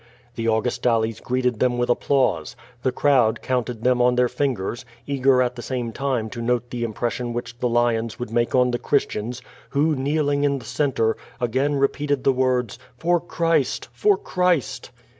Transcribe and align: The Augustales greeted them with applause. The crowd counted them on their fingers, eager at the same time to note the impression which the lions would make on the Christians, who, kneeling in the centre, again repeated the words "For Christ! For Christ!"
The 0.33 0.47
Augustales 0.47 1.21
greeted 1.21 1.59
them 1.59 1.77
with 1.77 1.87
applause. 1.87 2.55
The 2.81 2.91
crowd 2.91 3.43
counted 3.43 3.83
them 3.83 4.01
on 4.01 4.15
their 4.15 4.27
fingers, 4.27 4.83
eager 5.05 5.43
at 5.43 5.55
the 5.55 5.61
same 5.61 5.91
time 5.91 6.27
to 6.31 6.41
note 6.41 6.71
the 6.71 6.83
impression 6.83 7.33
which 7.33 7.59
the 7.59 7.69
lions 7.69 8.17
would 8.17 8.31
make 8.31 8.55
on 8.55 8.71
the 8.71 8.79
Christians, 8.79 9.43
who, 9.69 9.95
kneeling 9.95 10.43
in 10.43 10.57
the 10.57 10.65
centre, 10.65 11.17
again 11.39 11.75
repeated 11.75 12.23
the 12.23 12.33
words 12.33 12.79
"For 12.97 13.19
Christ! 13.19 13.89
For 13.93 14.17
Christ!" 14.17 14.89